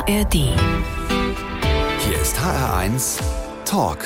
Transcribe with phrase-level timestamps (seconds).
[0.00, 0.34] ARD.
[0.34, 3.20] Hier ist HR1
[3.66, 3.98] Talk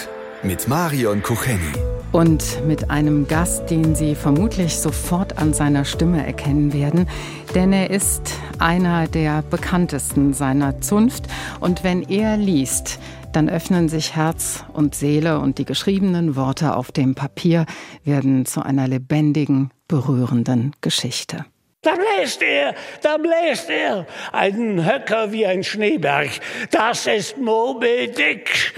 [0.43, 1.73] mit Marion Kucheni.
[2.11, 7.09] Und mit einem Gast, den Sie vermutlich sofort an seiner Stimme erkennen werden,
[7.55, 11.27] denn er ist einer der bekanntesten seiner Zunft.
[11.61, 12.99] Und wenn er liest,
[13.33, 17.67] dann öffnen sich Herz und Seele und die geschriebenen Worte auf dem Papier
[18.03, 21.45] werden zu einer lebendigen, berührenden Geschichte.
[21.85, 26.31] Da bläst er, da bläst er, einen Höcker wie ein Schneeberg.
[26.71, 28.75] Das ist Moby Dick.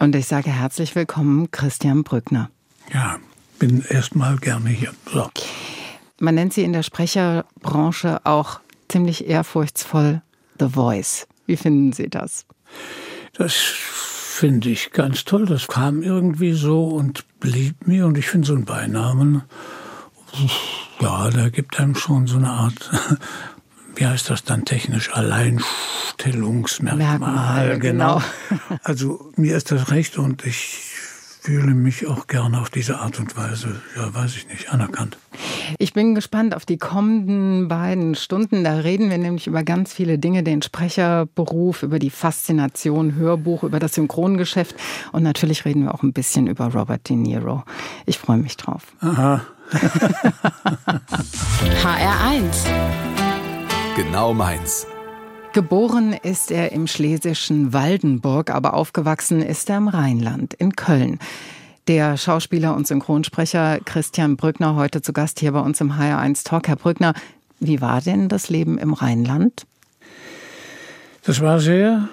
[0.00, 2.50] Und ich sage herzlich willkommen, Christian Brückner.
[2.92, 3.20] Ja,
[3.60, 4.92] bin erstmal gerne hier.
[5.06, 5.30] So.
[6.18, 10.20] Man nennt sie in der Sprecherbranche auch ziemlich ehrfurchtsvoll
[10.58, 11.28] The Voice.
[11.46, 12.44] Wie finden Sie das?
[13.34, 15.46] Das finde ich ganz toll.
[15.46, 18.06] Das kam irgendwie so und blieb mir.
[18.06, 19.42] Und ich finde so einen Beinamen,
[21.00, 22.90] ja, da gibt einem schon so eine Art,
[23.96, 27.18] wie heißt das dann technisch, Alleinstellungsmerkmal.
[27.18, 28.22] Merkmal, genau.
[28.82, 30.92] Also mir ist das recht und ich
[31.42, 35.18] fühle mich auch gerne auf diese Art und Weise, ja, weiß ich nicht, anerkannt.
[35.76, 38.62] Ich bin gespannt auf die kommenden beiden Stunden.
[38.62, 43.80] Da reden wir nämlich über ganz viele Dinge, den Sprecherberuf, über die Faszination Hörbuch, über
[43.80, 44.76] das Synchrongeschäft
[45.10, 47.64] und natürlich reden wir auch ein bisschen über Robert De Niro.
[48.06, 48.84] Ich freue mich drauf.
[49.00, 49.40] Aha.
[51.82, 52.66] HR1.
[53.96, 54.86] Genau meins.
[55.52, 61.18] Geboren ist er im schlesischen Waldenburg, aber aufgewachsen ist er im Rheinland, in Köln.
[61.88, 66.68] Der Schauspieler und Synchronsprecher Christian Brückner heute zu Gast hier bei uns im HR1 Talk.
[66.68, 67.12] Herr Brückner,
[67.60, 69.66] wie war denn das Leben im Rheinland?
[71.24, 72.08] Das war sehr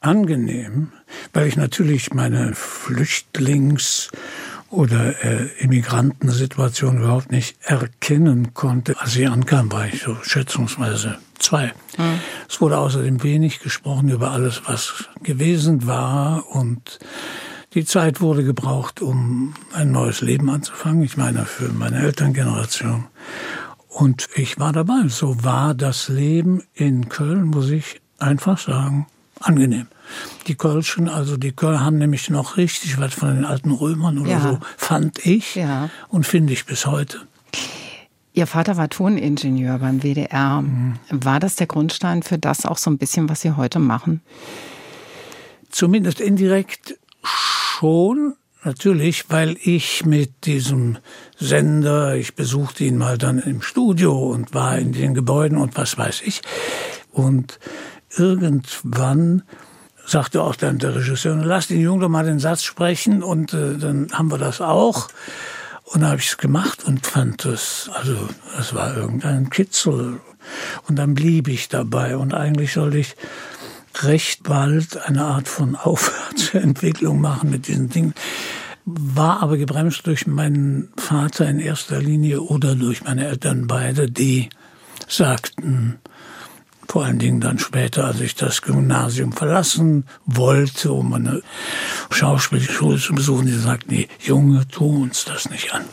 [0.00, 0.92] angenehm,
[1.32, 4.10] weil ich natürlich meine Flüchtlings-
[4.72, 8.98] oder äh, Immigrantensituation überhaupt nicht erkennen konnte.
[8.98, 11.72] Als ich ankam, war ich so schätzungsweise zwei.
[11.98, 12.18] Mhm.
[12.48, 16.98] Es wurde außerdem wenig gesprochen über alles, was gewesen war und
[17.74, 21.02] die Zeit wurde gebraucht, um ein neues Leben anzufangen.
[21.02, 23.04] Ich meine, für meine Elterngeneration.
[23.88, 25.08] Und ich war dabei.
[25.08, 29.06] So war das Leben in Köln, muss ich einfach sagen,
[29.40, 29.86] angenehm.
[30.46, 34.30] Die Kölschen, also die Köln haben nämlich noch richtig was von den alten Römern oder
[34.30, 34.40] Ja.
[34.40, 35.90] so, fand ich Ja.
[36.08, 37.18] und finde ich bis heute.
[38.34, 40.64] Ihr Vater war Toningenieur beim WDR.
[41.10, 44.22] War das der Grundstein für das auch so ein bisschen, was Sie heute machen?
[45.70, 48.34] Zumindest indirekt schon,
[48.64, 50.98] natürlich, weil ich mit diesem
[51.38, 55.98] Sender, ich besuchte ihn mal dann im Studio und war in den Gebäuden und was
[55.98, 56.42] weiß ich.
[57.10, 57.58] Und
[58.16, 59.42] irgendwann
[60.12, 63.76] sagte auch dann der Regisseur, lass den Jungen doch mal den Satz sprechen und äh,
[63.78, 65.08] dann haben wir das auch.
[65.84, 68.28] Und dann habe ich es gemacht und fand es, also
[68.58, 70.20] es war irgendein Kitzel.
[70.88, 73.16] Und dann blieb ich dabei und eigentlich sollte ich
[74.02, 78.14] recht bald eine Art von Aufwärtsentwicklung machen mit diesen Dingen.
[78.84, 84.50] War aber gebremst durch meinen Vater in erster Linie oder durch meine Eltern beide, die
[85.08, 85.98] sagten,
[86.88, 91.42] vor allen Dingen dann später, als ich das Gymnasium verlassen wollte, um eine
[92.10, 95.84] Schauspielschule zu besuchen, die sagten, nee, Junge, tu uns das nicht an.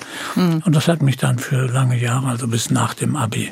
[0.65, 3.51] Und das hat mich dann für lange Jahre, also bis nach dem Abi,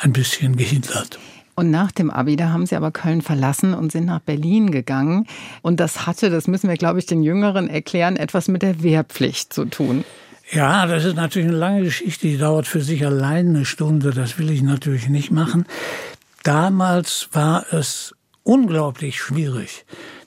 [0.00, 1.18] ein bisschen gehindert.
[1.56, 5.26] Und nach dem Abi, da haben Sie aber Köln verlassen und sind nach Berlin gegangen.
[5.62, 9.52] Und das hatte, das müssen wir, glaube ich, den Jüngeren erklären, etwas mit der Wehrpflicht
[9.52, 10.04] zu tun.
[10.50, 14.38] Ja, das ist natürlich eine lange Geschichte, die dauert für sich allein eine Stunde, das
[14.38, 15.64] will ich natürlich nicht machen.
[16.44, 19.86] Damals war es unglaublich schwierig,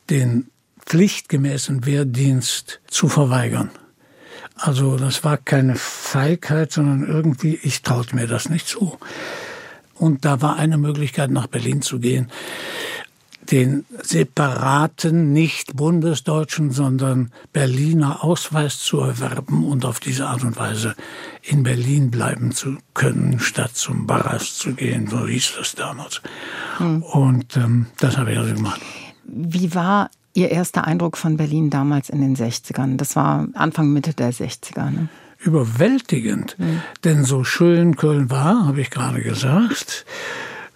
[0.09, 0.49] den
[0.85, 3.69] pflichtgemäßen Wehrdienst zu verweigern.
[4.55, 8.97] Also das war keine Feigheit, sondern irgendwie, ich traute mir das nicht zu.
[9.93, 12.31] Und da war eine Möglichkeit, nach Berlin zu gehen,
[13.51, 20.95] den separaten, nicht bundesdeutschen, sondern Berliner Ausweis zu erwerben und auf diese Art und Weise
[21.41, 26.21] in Berlin bleiben zu können, statt zum Barras zu gehen, so hieß das damals.
[26.79, 28.81] Und ähm, das habe ich also gemacht.
[29.25, 32.97] Wie war Ihr erster Eindruck von Berlin damals in den 60ern?
[32.97, 34.91] Das war Anfang, Mitte der 60er.
[34.91, 35.09] Ne?
[35.39, 36.57] überwältigend.
[37.03, 40.05] Denn so schön Köln war, habe ich gerade gesagt,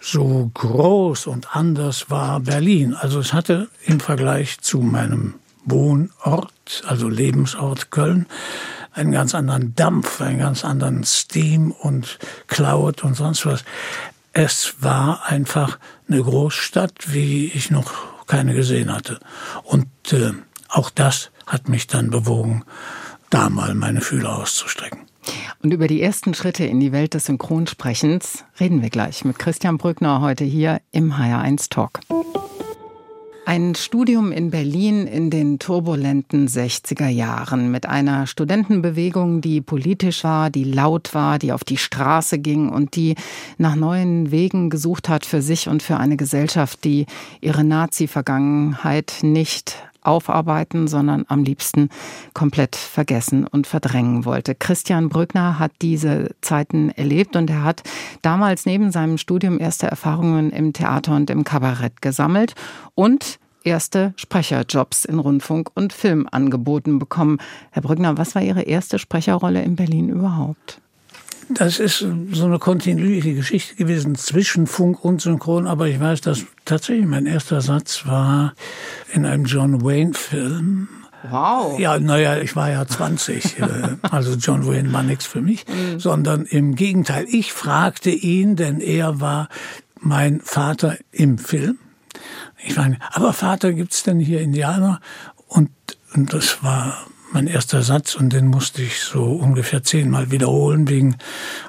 [0.02, 2.94] so groß und anders war Berlin.
[2.94, 5.34] Also es hatte im Vergleich zu meinem
[5.64, 8.26] Wohnort, also Lebensort Köln,
[8.92, 12.18] einen ganz anderen Dampf, einen ganz anderen Steam und
[12.48, 13.64] Cloud und sonst was.
[14.32, 15.78] Es war einfach
[16.08, 17.92] eine Großstadt, wie ich noch
[18.26, 19.20] keine gesehen hatte.
[19.62, 20.32] Und äh,
[20.68, 22.64] auch das hat mich dann bewogen,
[23.30, 25.11] da mal meine Fühler auszustrecken.
[25.62, 29.78] Und über die ersten Schritte in die Welt des Synchronsprechens reden wir gleich mit Christian
[29.78, 32.00] Brückner heute hier im HR1 Talk.
[33.46, 40.50] Ein Studium in Berlin in den turbulenten 60er Jahren mit einer Studentenbewegung, die politisch war,
[40.50, 43.14] die laut war, die auf die Straße ging und die
[43.58, 47.06] nach neuen Wegen gesucht hat für sich und für eine Gesellschaft, die
[47.40, 51.88] ihre Nazi-Vergangenheit nicht aufarbeiten, sondern am liebsten
[52.34, 54.54] komplett vergessen und verdrängen wollte.
[54.54, 57.82] Christian Brückner hat diese Zeiten erlebt und er hat
[58.22, 62.54] damals neben seinem Studium erste Erfahrungen im Theater und im Kabarett gesammelt
[62.94, 67.38] und erste Sprecherjobs in Rundfunk und Film angeboten bekommen.
[67.70, 70.80] Herr Brückner, was war Ihre erste Sprecherrolle in Berlin überhaupt?
[71.48, 71.98] Das ist
[72.32, 77.26] so eine kontinuierliche Geschichte gewesen zwischen Funk und Synchron, aber ich weiß, dass tatsächlich mein
[77.26, 78.54] erster Satz war
[79.12, 80.88] in einem John Wayne-Film.
[81.30, 81.78] Wow.
[81.78, 83.66] Ja, naja, ich war ja 20, äh,
[84.02, 86.00] also John Wayne war nichts für mich, mhm.
[86.00, 89.48] sondern im Gegenteil, ich fragte ihn, denn er war
[90.00, 91.78] mein Vater im Film.
[92.64, 95.00] Ich meine, aber Vater, gibt's denn hier Indianer?
[95.46, 95.70] Und,
[96.14, 101.16] und das war mein erster Satz und den musste ich so ungefähr zehnmal wiederholen wegen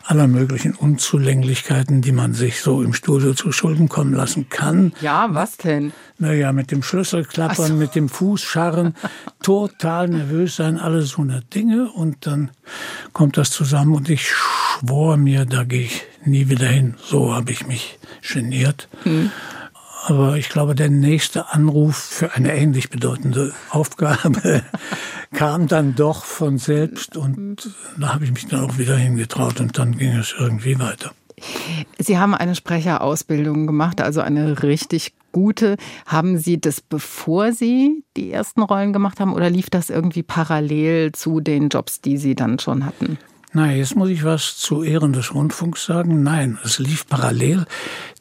[0.03, 4.93] aller möglichen Unzulänglichkeiten, die man sich so im Studio zu Schulden kommen lassen kann.
[5.01, 5.93] Ja, was denn?
[6.19, 7.73] Naja, mit dem Schlüsselklappern, so.
[7.73, 8.95] mit dem Fußscharren,
[9.41, 12.51] total nervös sein, alles so eine Dinge und dann
[13.13, 16.95] kommt das zusammen und ich schwor mir, da gehe ich nie wieder hin.
[17.03, 18.89] So habe ich mich geniert.
[19.03, 19.31] Hm.
[20.05, 24.61] Aber ich glaube, der nächste Anruf für eine ähnlich bedeutende Aufgabe
[25.33, 29.77] kam dann doch von selbst und da habe ich mich dann auch wieder hingetraut und
[29.77, 31.11] dann ging es irgendwie weiter.
[31.97, 35.77] Sie haben eine Sprecherausbildung gemacht, also eine richtig gute.
[36.05, 41.13] Haben Sie das bevor Sie die ersten Rollen gemacht haben oder lief das irgendwie parallel
[41.13, 43.17] zu den Jobs, die Sie dann schon hatten?
[43.55, 46.23] Nein, jetzt muss ich was zu Ehren des Rundfunks sagen.
[46.23, 47.65] Nein, es lief parallel,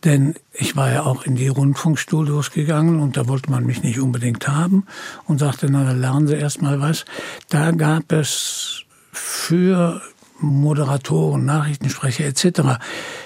[0.05, 3.99] denn ich war ja auch in die Rundfunkstudios gegangen und da wollte man mich nicht
[3.99, 4.85] unbedingt haben
[5.25, 7.07] und sagte, na, dann lernen Sie erst mal was.
[7.49, 10.03] Da gab es für
[10.39, 12.83] Moderatoren, Nachrichtensprecher etc.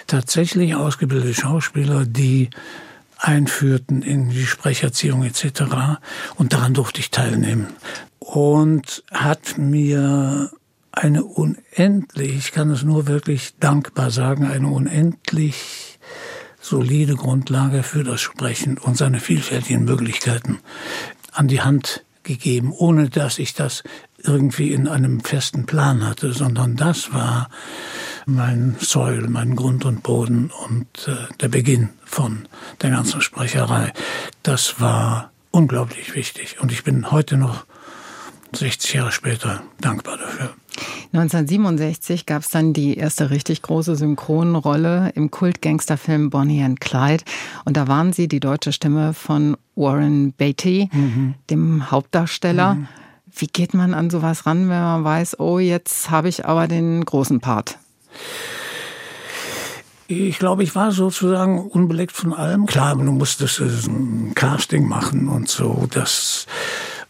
[0.06, 2.50] tatsächlich ausgebildete Schauspieler, die
[3.18, 5.98] einführten in die Sprecherziehung etc.
[6.36, 7.66] Und daran durfte ich teilnehmen.
[8.20, 10.50] Und hat mir
[10.96, 15.98] eine unendlich, ich kann es nur wirklich dankbar sagen, eine unendlich
[16.60, 20.58] solide Grundlage für das Sprechen und seine vielfältigen Möglichkeiten
[21.32, 23.84] an die Hand gegeben, ohne dass ich das
[24.24, 27.50] irgendwie in einem festen Plan hatte, sondern das war
[28.24, 32.48] mein Säul, mein Grund und Boden und äh, der Beginn von
[32.82, 33.92] der ganzen Sprecherei.
[34.42, 37.66] Das war unglaublich wichtig und ich bin heute noch
[38.52, 40.54] 60 Jahre später dankbar dafür.
[41.12, 47.24] 1967 gab es dann die erste richtig große Synchronrolle im Kult-Gangsterfilm Bonnie and Clyde.
[47.64, 51.34] Und da waren Sie die deutsche Stimme von Warren Beatty, mhm.
[51.50, 52.74] dem Hauptdarsteller.
[52.74, 52.88] Mhm.
[53.38, 57.04] Wie geht man an sowas ran, wenn man weiß, oh, jetzt habe ich aber den
[57.04, 57.78] großen Part?
[60.08, 62.66] Ich glaube, ich war sozusagen unbeleckt von allem.
[62.66, 65.88] Klar, du musstest ein Casting machen und so.
[65.90, 66.46] Das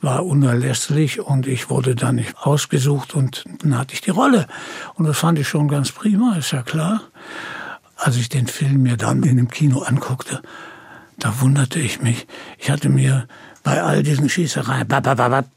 [0.06, 4.47] war unerlässlich und ich wurde dann nicht ausgesucht und dann hatte ich die Rolle.
[4.94, 7.03] Und das fand ich schon ganz prima, ist ja klar.
[7.97, 10.43] Als ich den Film mir dann in dem Kino anguckte,
[11.19, 12.28] da wunderte ich mich.
[12.57, 13.26] Ich hatte mir
[13.64, 14.87] bei all diesen Schießereien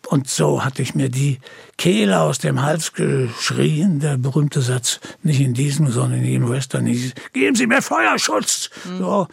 [0.08, 1.40] und so hatte ich mir die
[1.78, 6.88] Kehle aus dem Hals geschrien, der berühmte Satz, nicht in diesem, sondern in jedem Western,
[7.34, 8.72] geben Sie mir Feuerschutz.
[8.86, 8.98] Mhm.
[8.98, 9.28] So.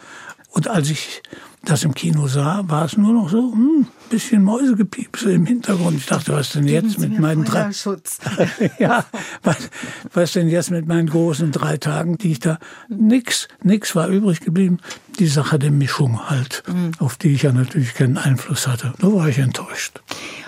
[0.51, 1.23] Und als ich
[1.63, 5.97] das im Kino sah, war es nur noch so, hm, bisschen Mäusegepiepse im Hintergrund.
[5.97, 7.71] Ich dachte, was denn Geben jetzt mit meinen drei
[8.79, 9.05] ja,
[9.43, 9.69] was,
[10.13, 14.41] was denn jetzt mit meinen großen drei Tagen, die ich da nix, nix war übrig
[14.41, 14.79] geblieben.
[15.19, 16.91] Die Sache der Mischung halt, mhm.
[16.99, 18.93] auf die ich ja natürlich keinen Einfluss hatte.
[18.99, 20.01] Da war ich enttäuscht.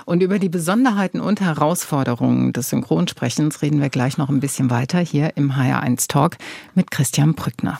[0.06, 5.00] Und über die Besonderheiten und Herausforderungen des Synchronsprechens reden wir gleich noch ein bisschen weiter
[5.00, 6.38] hier im HR1 Talk
[6.76, 7.80] mit Christian Brückner.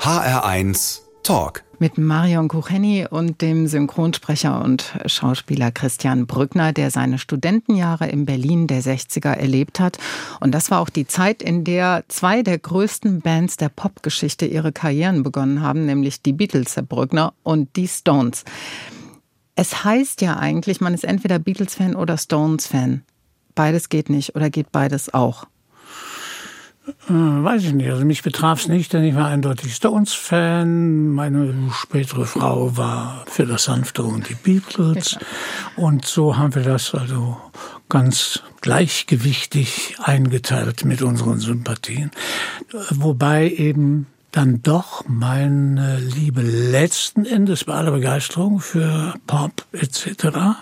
[0.00, 8.08] HR1 Talk mit Marion Kucheni und dem Synchronsprecher und Schauspieler Christian Brückner, der seine Studentenjahre
[8.08, 9.98] in Berlin der 60er erlebt hat.
[10.40, 14.72] Und das war auch die Zeit, in der zwei der größten Bands der Popgeschichte ihre
[14.72, 18.44] Karrieren begonnen haben, nämlich die Beatles, Herr Brückner, und die Stones.
[19.54, 23.02] Es heißt ja eigentlich, man ist entweder Beatles-Fan oder Stones-Fan.
[23.54, 25.46] Beides geht nicht oder geht beides auch?
[27.08, 27.90] Äh, weiß ich nicht.
[27.90, 31.08] Also mich betraf es nicht, denn ich war eindeutig Stones-Fan.
[31.08, 35.18] Meine spätere Frau war für das Sanfte und die Beatles.
[35.76, 37.36] Und so haben wir das also
[37.88, 42.10] ganz gleichgewichtig eingeteilt mit unseren Sympathien.
[42.90, 50.58] Wobei eben dann doch meine Liebe letzten Endes bei aller Begeisterung für Pop etc.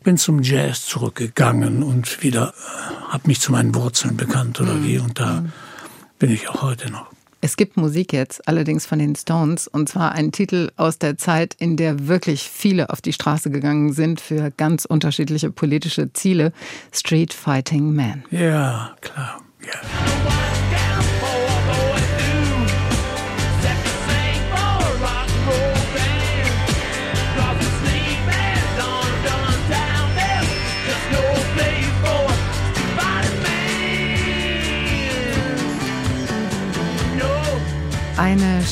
[0.00, 4.86] bin zum Jazz zurückgegangen und wieder äh, habe mich zu meinen Wurzeln bekannt oder mhm.
[4.86, 5.52] wie und da mhm.
[6.18, 7.06] bin ich auch heute noch.
[7.42, 11.54] Es gibt Musik jetzt, allerdings von den Stones, und zwar ein Titel aus der Zeit,
[11.58, 16.52] in der wirklich viele auf die Straße gegangen sind für ganz unterschiedliche politische Ziele.
[16.92, 18.24] Street Fighting Man.
[18.30, 19.40] Ja, klar.
[19.64, 20.39] Ja.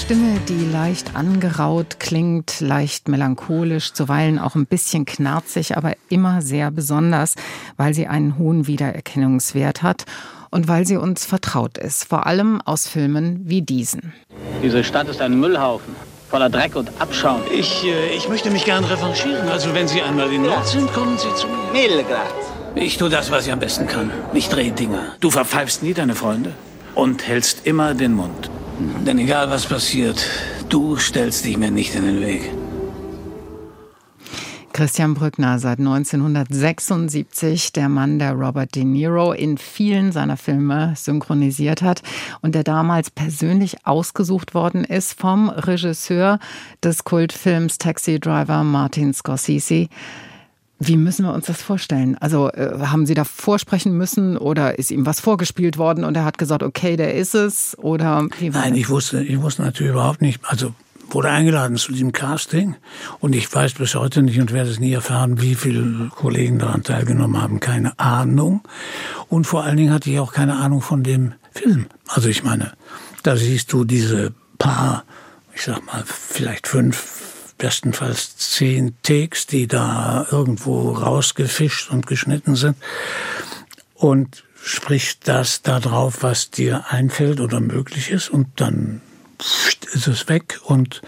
[0.09, 6.71] Stimme, die leicht angeraut klingt, leicht melancholisch, zuweilen auch ein bisschen knarzig, aber immer sehr
[6.71, 7.35] besonders,
[7.77, 10.07] weil sie einen hohen Wiedererkennungswert hat
[10.49, 14.15] und weil sie uns vertraut ist, vor allem aus Filmen wie diesen.
[14.63, 15.95] Diese Stadt ist ein Müllhaufen.
[16.31, 17.43] Voller Dreck und Abschaum.
[17.53, 19.47] Ich, äh, ich möchte mich gern revanchieren.
[19.51, 21.71] Also, wenn Sie einmal in Not sind, kommen Sie zu mir.
[21.71, 22.33] Milgrad.
[22.77, 24.11] Ich tue das, was ich am besten kann.
[24.33, 25.17] Ich drehe Dinger.
[25.21, 26.55] Du verpfeifst nie deine Freunde
[26.95, 28.49] und hältst immer den Mund.
[29.07, 30.25] Denn egal was passiert,
[30.69, 32.51] du stellst dich mir nicht in den Weg.
[34.73, 41.83] Christian Brückner, seit 1976 der Mann, der Robert De Niro in vielen seiner Filme synchronisiert
[41.83, 42.03] hat
[42.43, 46.39] und der damals persönlich ausgesucht worden ist vom Regisseur
[46.85, 49.89] des Kultfilms Taxi Driver Martin Scorsese.
[50.81, 52.17] Wie müssen wir uns das vorstellen?
[52.19, 56.25] Also äh, haben Sie da vorsprechen müssen oder ist ihm was vorgespielt worden und er
[56.25, 57.77] hat gesagt, okay, der ist es?
[57.79, 58.79] Oder Nein, das?
[58.79, 60.41] ich wusste, ich wusste natürlich überhaupt nicht.
[60.45, 60.75] Also
[61.11, 62.77] wurde eingeladen zu diesem Casting
[63.19, 66.83] und ich weiß bis heute nicht und werde es nie erfahren, wie viele Kollegen daran
[66.83, 67.61] teilgenommen haben.
[67.61, 68.63] Keine Ahnung.
[69.29, 71.87] Und vor allen Dingen hatte ich auch keine Ahnung von dem Film.
[72.07, 72.73] Also ich meine,
[73.23, 75.05] da siehst du diese paar,
[75.55, 77.29] ich sag mal, vielleicht fünf
[77.59, 82.77] bestenfalls zehn Takes, die da irgendwo rausgefischt und geschnitten sind.
[83.95, 88.29] Und sprichst das da drauf, was dir einfällt oder möglich ist.
[88.29, 89.01] Und dann
[89.93, 91.03] ist es weg und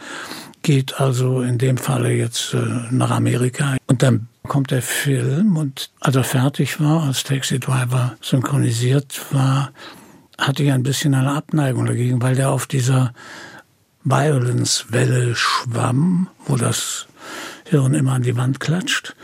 [0.63, 2.59] geht also in dem Falle jetzt äh,
[2.91, 3.77] nach Amerika.
[3.87, 9.73] Und dann kommt der Film und als er fertig war, als Taxi Driver synchronisiert war,
[10.39, 13.13] hatte ich ein bisschen eine Abneigung dagegen, weil der auf dieser
[14.05, 17.07] Violence-Welle schwamm, wo das
[17.65, 19.15] Hirn immer an die Wand klatscht.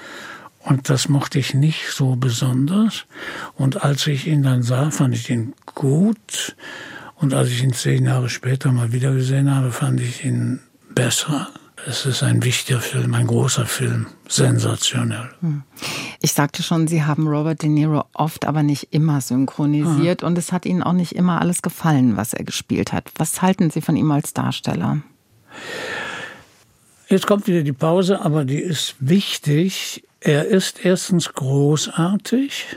[0.60, 3.06] Und das mochte ich nicht so besonders.
[3.54, 6.56] Und als ich ihn dann sah, fand ich ihn gut.
[7.14, 10.60] Und als ich ihn zehn Jahre später mal wieder gesehen habe, fand ich ihn
[10.94, 11.48] besser.
[11.86, 15.30] Es ist ein wichtiger Film, ein großer Film, sensationell.
[15.40, 15.62] Hm.
[16.26, 20.26] Ich sagte schon, Sie haben Robert De Niro oft, aber nicht immer synchronisiert Aha.
[20.26, 23.12] und es hat Ihnen auch nicht immer alles gefallen, was er gespielt hat.
[23.14, 25.02] Was halten Sie von ihm als Darsteller?
[27.08, 30.02] Jetzt kommt wieder die Pause, aber die ist wichtig.
[30.18, 32.76] Er ist erstens großartig.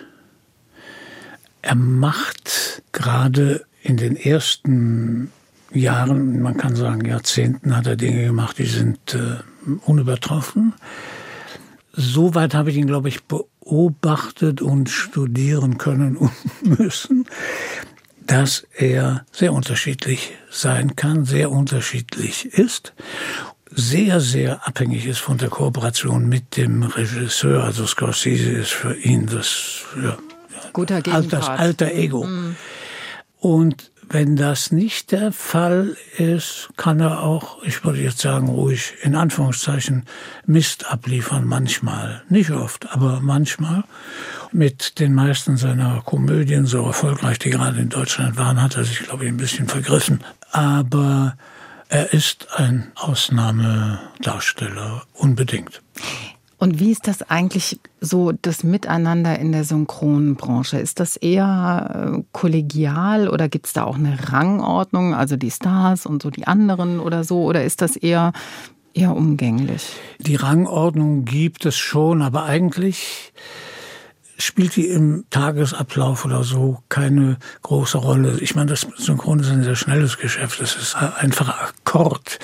[1.63, 5.31] Er macht gerade in den ersten
[5.73, 9.37] Jahren, man kann sagen Jahrzehnten, hat er Dinge gemacht, die sind äh,
[9.87, 10.75] unübertroffen.
[11.93, 16.31] Soweit habe ich ihn, glaube ich, beobachtet und studieren können und
[16.79, 17.25] müssen,
[18.25, 22.93] dass er sehr unterschiedlich sein kann, sehr unterschiedlich ist,
[23.71, 27.63] sehr, sehr abhängig ist von der Kooperation mit dem Regisseur.
[27.63, 30.17] Also Scorsese ist für ihn das, ja,
[30.73, 32.25] Guter das alter Ego.
[32.25, 32.55] Mm.
[33.39, 38.93] Und wenn das nicht der Fall ist, kann er auch, ich würde jetzt sagen, ruhig
[39.01, 40.05] in Anführungszeichen
[40.45, 42.23] Mist abliefern, manchmal.
[42.27, 43.83] Nicht oft, aber manchmal.
[44.51, 48.99] Mit den meisten seiner Komödien, so erfolgreich die gerade in Deutschland waren, hat er sich,
[48.99, 50.23] glaube ich, ein bisschen vergriffen.
[50.51, 51.37] Aber
[51.87, 55.83] er ist ein Ausnahmedarsteller, unbedingt.
[56.59, 60.77] Und wie ist das eigentlich so, das Miteinander in der Synchronbranche?
[60.77, 66.05] Ist das eher äh, kollegial oder gibt es da auch eine Rangordnung, also die Stars
[66.05, 67.43] und so die anderen oder so?
[67.43, 68.33] Oder ist das eher,
[68.93, 69.87] eher umgänglich?
[70.19, 73.31] Die Rangordnung gibt es schon, aber eigentlich
[74.37, 78.37] spielt die im Tagesablauf oder so keine große Rolle.
[78.41, 80.59] Ich meine, das Synchron ist ein sehr schnelles Geschäft.
[80.59, 82.39] Das ist einfach Akkord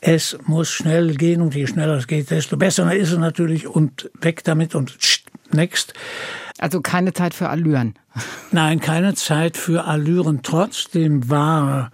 [0.00, 4.10] es muss schnell gehen und je schneller es geht, desto besser ist es natürlich und
[4.20, 4.96] weg damit und
[5.52, 5.94] next.
[6.58, 7.94] Also keine Zeit für Allüren.
[8.50, 10.40] Nein, keine Zeit für Allüren.
[10.42, 11.90] Trotzdem war,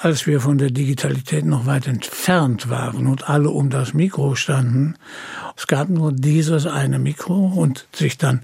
[0.00, 4.96] als wir von der Digitalität noch weit entfernt waren und alle um das Mikro standen,
[5.56, 8.42] es gab nur dieses eine Mikro und sich dann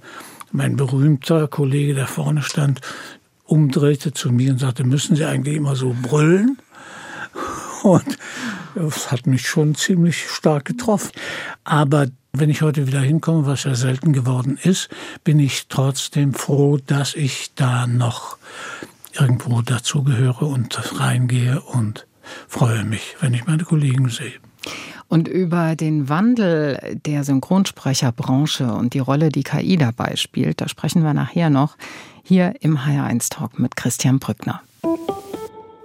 [0.52, 2.80] mein berühmter Kollege, der vorne stand,
[3.44, 6.59] umdrehte zu mir und sagte, müssen Sie eigentlich immer so brüllen?
[7.82, 8.18] Und
[8.74, 11.10] das hat mich schon ziemlich stark getroffen.
[11.64, 14.88] Aber wenn ich heute wieder hinkomme, was ja selten geworden ist,
[15.24, 18.38] bin ich trotzdem froh, dass ich da noch
[19.18, 22.06] irgendwo dazugehöre und reingehe und
[22.48, 24.34] freue mich, wenn ich meine Kollegen sehe.
[25.08, 31.02] Und über den Wandel der Synchronsprecherbranche und die Rolle, die KI dabei spielt, da sprechen
[31.02, 31.76] wir nachher noch
[32.22, 34.62] hier im HR1 Talk mit Christian Brückner.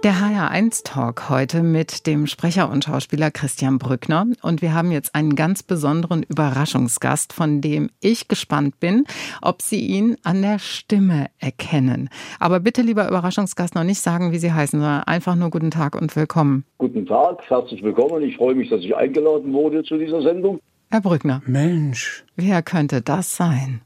[0.02, 4.26] Der HR1 Talk heute mit dem Sprecher und Schauspieler Christian Brückner.
[4.42, 9.04] Und wir haben jetzt einen ganz besonderen Überraschungsgast, von dem ich gespannt bin,
[9.40, 12.10] ob Sie ihn an der Stimme erkennen.
[12.38, 15.96] Aber bitte, lieber Überraschungsgast, noch nicht sagen, wie Sie heißen, sondern einfach nur guten Tag
[15.96, 16.64] und willkommen.
[16.78, 18.22] Guten Tag, herzlich willkommen.
[18.22, 20.60] Ich freue mich, dass ich eingeladen wurde zu dieser Sendung.
[20.90, 21.42] Herr Brückner.
[21.46, 22.24] Mensch.
[22.36, 23.80] Wer könnte das sein?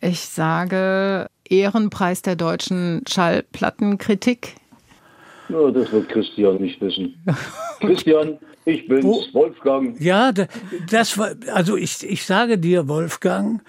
[0.00, 4.56] Ich sage Ehrenpreis der deutschen Schallplattenkritik.
[5.48, 7.14] Ja, das wird Christian nicht wissen.
[7.80, 9.22] Christian, ich bin's, Wo?
[9.32, 10.00] Wolfgang.
[10.00, 10.32] Ja,
[10.90, 13.62] das war, also ich, ich sage dir, Wolfgang,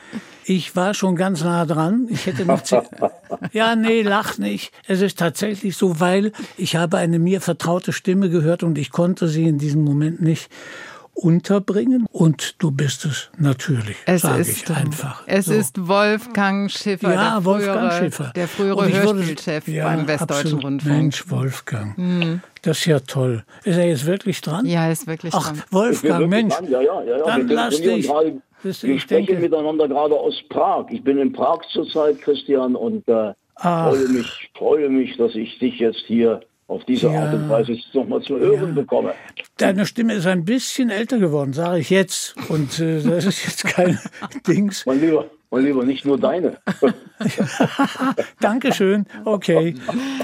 [0.45, 2.07] ich war schon ganz nah dran.
[2.09, 2.61] Ich hätte noch,
[3.51, 4.71] ja, nee, lach nicht.
[4.87, 9.27] Es ist tatsächlich so, weil ich habe eine mir vertraute Stimme gehört und ich konnte
[9.27, 10.49] sie in diesem Moment nicht
[11.15, 15.23] unterbringen und du bist es natürlich, sage ich einfach.
[15.25, 15.53] Es so.
[15.53, 18.31] ist Wolfgang Schiffer, ja, der frühere, Wolfgang Schiffer.
[18.35, 20.63] Der frühere Hörspielchef ja, beim Westdeutschen absolut.
[20.63, 20.95] Rundfunk.
[20.95, 21.97] Mensch, Wolfgang.
[21.97, 22.41] Mhm.
[22.61, 23.43] Das ist ja toll.
[23.63, 24.65] Ist er jetzt wirklich dran?
[24.65, 25.63] Ja, er ist wirklich Ach, dran.
[25.71, 26.53] Wolfgang, Mensch.
[26.53, 26.69] Dran.
[26.69, 28.07] Ja, ja, ja, Dann lass dich.
[28.07, 30.87] Gerade, wir sprechen denke, miteinander gerade aus Prag.
[30.89, 35.79] Ich bin in Prag zurzeit, Christian, und äh, freue, mich, freue mich, dass ich dich
[35.79, 37.25] jetzt hier auf diese ja.
[37.25, 38.73] Art und Weise nochmal zu hören ja.
[38.81, 39.13] bekomme.
[39.57, 42.35] Deine Stimme ist ein bisschen älter geworden, sage ich jetzt.
[42.49, 43.99] Und äh, das ist jetzt kein
[44.47, 44.85] Dings.
[44.85, 46.57] Mein Lieber, mein Lieber, nicht nur deine.
[48.41, 49.05] Dankeschön.
[49.23, 49.75] Okay.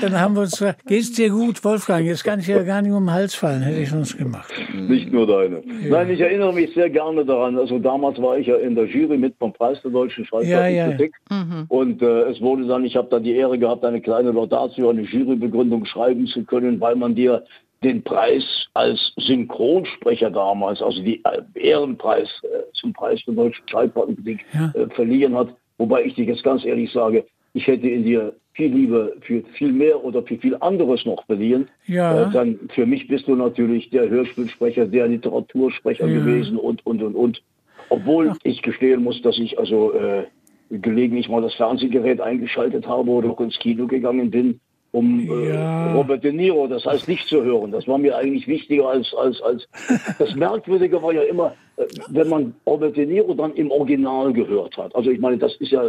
[0.01, 0.61] Dann haben wir uns.
[0.85, 2.05] Geht's dir gut, Wolfgang?
[2.05, 4.51] Jetzt kann ich ja gar nicht um den Hals fallen, hätte ich sonst gemacht.
[4.73, 5.63] Nicht nur deine.
[5.83, 5.89] Ja.
[5.89, 7.57] Nein, ich erinnere mich sehr gerne daran.
[7.57, 11.13] Also damals war ich ja in der Jury mit beim Preis der deutschen Schreibkritik.
[11.29, 11.43] Ja, ja.
[11.45, 11.65] Mhm.
[11.69, 15.03] Und äh, es wurde dann, ich habe dann die Ehre gehabt, eine kleine Laudatio, eine
[15.03, 17.45] Jurybegründung schreiben zu können, weil man dir
[17.83, 24.45] den Preis als Synchronsprecher damals, also die äh, Ehrenpreis äh, zum Preis der deutschen Schreibplattenmusik
[24.53, 24.71] ja.
[24.75, 25.55] äh, verliehen hat.
[25.77, 29.71] Wobei ich dir jetzt ganz ehrlich sage, ich hätte in dir viel Liebe für viel
[29.71, 31.69] mehr oder für viel anderes noch verliehen.
[31.87, 32.27] Ja.
[32.27, 36.19] Äh, dann für mich bist du natürlich der Hörspielsprecher, der Literatursprecher ja.
[36.19, 37.41] gewesen und, und, und, und.
[37.89, 38.37] Obwohl Ach.
[38.43, 40.25] ich gestehen muss, dass ich also äh,
[40.69, 44.59] gelegentlich mal das Fernsehgerät eingeschaltet habe oder auch ins Kino gegangen bin
[44.91, 45.87] um äh, ja.
[45.87, 47.71] äh, Robert De Niro, das heißt nicht zu hören.
[47.71, 49.67] Das war mir eigentlich wichtiger als, als, als
[50.19, 54.77] das Merkwürdige war ja immer, äh, wenn man Robert De Niro dann im Original gehört
[54.77, 54.93] hat.
[54.95, 55.83] Also ich meine, das ist ja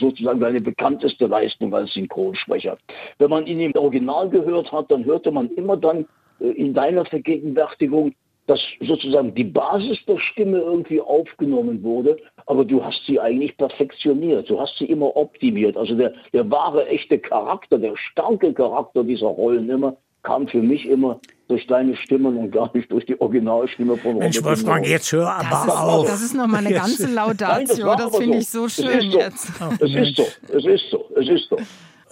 [0.00, 2.78] sozusagen seine bekannteste Leistung als Synchronsprecher.
[3.18, 6.06] Wenn man ihn im Original gehört hat, dann hörte man immer dann
[6.40, 8.14] äh, in deiner Vergegenwärtigung
[8.48, 14.48] dass sozusagen die Basis der Stimme irgendwie aufgenommen wurde, aber du hast sie eigentlich perfektioniert,
[14.48, 15.76] du hast sie immer optimiert.
[15.76, 20.88] Also der, der wahre, echte Charakter, der starke Charakter dieser Rollen immer, kam für mich
[20.88, 25.12] immer durch deine Stimme und gar nicht durch die Originalstimme von Robert Mensch, Wolfgang, jetzt
[25.12, 26.06] hör aber das ist, auf.
[26.06, 28.66] Das ist nochmal eine ganze Laudatio, Nein, das, das finde so.
[28.66, 29.18] ich so schön so.
[29.18, 29.52] jetzt.
[29.60, 31.58] Ach, es ist so, es ist so, es ist so.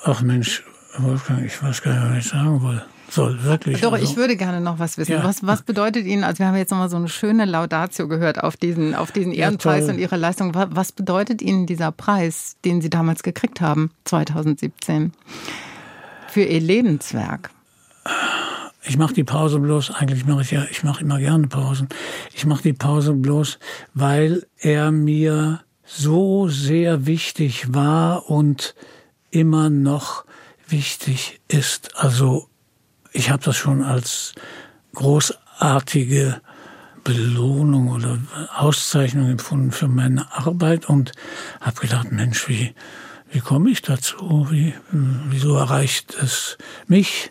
[0.04, 0.62] Ach Mensch,
[0.98, 3.80] Wolfgang, ich weiß gar nicht, was ich sagen will soll, wirklich.
[3.80, 4.04] Doch, also.
[4.04, 5.12] ich würde gerne noch was wissen.
[5.12, 5.24] Ja.
[5.24, 8.56] Was, was bedeutet Ihnen, also wir haben jetzt nochmal so eine schöne Laudatio gehört auf
[8.56, 10.52] diesen, auf diesen Ehrenpreis ja, und Ihre Leistung.
[10.54, 15.12] Was bedeutet Ihnen dieser Preis, den Sie damals gekriegt haben, 2017,
[16.28, 17.50] für Ihr Lebenswerk?
[18.82, 21.88] Ich mache die Pause bloß, eigentlich mache ich ja, ich mache immer gerne Pausen.
[22.32, 23.58] Ich mache die Pause bloß,
[23.94, 28.74] weil er mir so sehr wichtig war und
[29.30, 30.24] immer noch
[30.68, 31.96] wichtig ist.
[31.96, 32.48] Also
[33.16, 34.34] ich habe das schon als
[34.94, 36.40] großartige
[37.02, 38.18] Belohnung oder
[38.56, 41.12] Auszeichnung empfunden für meine Arbeit und
[41.60, 42.74] habe gedacht, Mensch, wie,
[43.30, 44.48] wie komme ich dazu?
[44.50, 47.30] Wie, wieso erreicht es mich?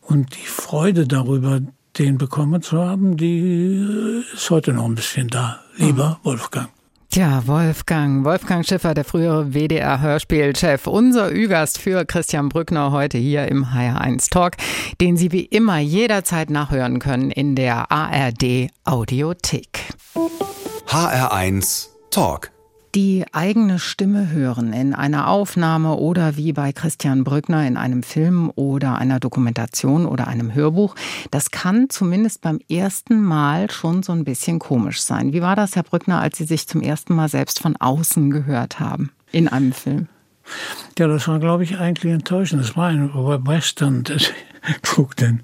[0.00, 1.60] Und die Freude darüber,
[1.98, 5.60] den bekommen zu haben, die ist heute noch ein bisschen da.
[5.76, 6.75] Lieber Wolfgang.
[7.16, 13.64] Tja, Wolfgang, Wolfgang Schiffer, der frühere WDR-Hörspielchef, unser Ü-Gast für Christian Brückner heute hier im
[13.64, 14.58] HR1 Talk,
[15.00, 19.94] den Sie wie immer jederzeit nachhören können in der ARD Audiothek.
[20.88, 22.50] HR1 Talk
[22.96, 28.50] die eigene Stimme hören in einer Aufnahme oder wie bei Christian Brückner in einem Film
[28.54, 30.94] oder einer Dokumentation oder einem Hörbuch,
[31.30, 35.34] das kann zumindest beim ersten Mal schon so ein bisschen komisch sein.
[35.34, 38.80] Wie war das, Herr Brückner, als Sie sich zum ersten Mal selbst von außen gehört
[38.80, 40.08] haben in einem Film?
[40.98, 42.62] Ja, das war, glaube ich, eigentlich enttäuschend.
[42.62, 44.30] Das war ein Western, das
[44.82, 45.42] trug den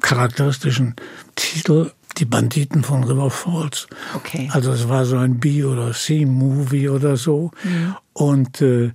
[0.00, 0.96] charakteristischen
[1.36, 3.86] Titel Die Banditen von River Falls.
[4.14, 4.48] Okay.
[4.52, 7.50] Also es war so ein B- oder C-Movie oder so.
[7.64, 7.96] Mhm.
[8.12, 8.92] Und äh,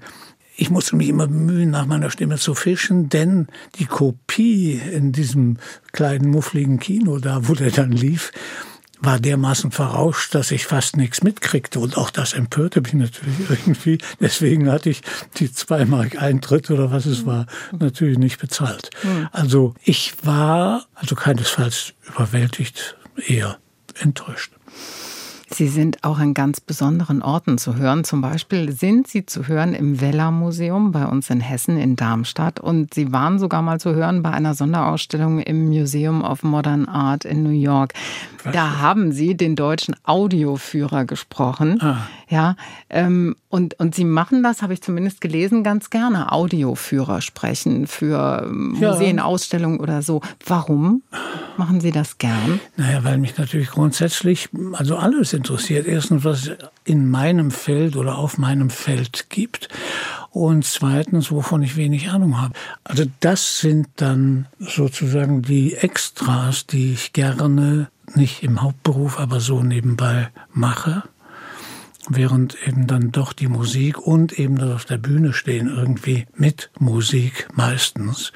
[0.55, 5.57] ich musste mich immer bemühen, nach meiner Stimme zu fischen, denn die Kopie in diesem
[5.93, 8.31] kleinen, muffligen Kino da, wo der dann lief,
[9.01, 11.79] war dermaßen verrauscht, dass ich fast nichts mitkriegte.
[11.79, 13.97] Und auch das empörte mich natürlich irgendwie.
[14.19, 15.01] Deswegen hatte ich
[15.37, 17.45] die zwei Mark Eintritt oder was es war,
[17.77, 18.89] natürlich nicht bezahlt.
[19.31, 23.59] Also ich war also keinesfalls überwältigt, eher
[23.99, 24.53] enttäuscht.
[25.51, 28.03] Sie sind auch an ganz besonderen Orten zu hören.
[28.03, 32.59] Zum Beispiel sind Sie zu hören im Weller Museum bei uns in Hessen in Darmstadt.
[32.59, 37.25] Und Sie waren sogar mal zu hören bei einer Sonderausstellung im Museum of Modern Art
[37.25, 37.93] in New York.
[38.53, 41.81] Da haben Sie den deutschen Audioführer gesprochen.
[41.81, 42.07] Ah.
[42.29, 42.55] Ja,
[42.91, 46.31] ähm, und, und Sie machen das, habe ich zumindest gelesen, ganz gerne.
[46.31, 49.23] Audioführer sprechen für Museen, ja.
[49.23, 50.21] Ausstellungen oder so.
[50.45, 51.01] Warum
[51.57, 52.59] machen Sie das gern?
[52.77, 55.87] Naja, weil mich natürlich grundsätzlich, also alles interessiert.
[55.87, 59.69] Erstens, was es in meinem Feld oder auf meinem Feld gibt.
[60.31, 62.53] Und zweitens, wovon ich wenig Ahnung habe.
[62.83, 69.63] Also das sind dann sozusagen die Extras, die ich gerne nicht im Hauptberuf, aber so
[69.63, 71.03] nebenbei mache.
[72.09, 76.69] Während eben dann doch die Musik und eben das auf der Bühne stehen irgendwie mit
[76.79, 78.33] Musik meistens.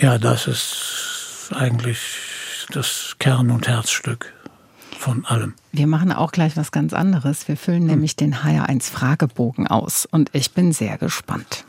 [0.00, 1.98] Ja, das ist eigentlich
[2.72, 4.32] das Kern- und Herzstück
[5.00, 5.54] von allem.
[5.72, 7.48] Wir machen auch gleich was ganz anderes.
[7.48, 7.88] Wir füllen hm.
[7.88, 11.64] nämlich den HR1 Fragebogen aus und ich bin sehr gespannt.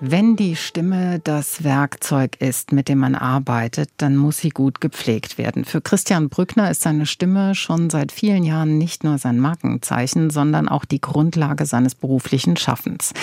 [0.00, 5.38] Wenn die Stimme das Werkzeug ist, mit dem man arbeitet, dann muss sie gut gepflegt
[5.38, 5.64] werden.
[5.64, 10.68] Für Christian Brückner ist seine Stimme schon seit vielen Jahren nicht nur sein Markenzeichen, sondern
[10.68, 13.14] auch die Grundlage seines beruflichen Schaffens.